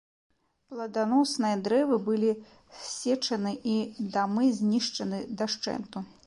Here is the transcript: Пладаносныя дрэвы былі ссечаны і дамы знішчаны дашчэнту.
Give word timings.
Пладаносныя 0.69 1.57
дрэвы 1.67 1.99
былі 2.07 2.31
ссечаны 2.85 3.53
і 3.75 3.77
дамы 4.17 4.49
знішчаны 4.63 5.21
дашчэнту. 5.45 6.05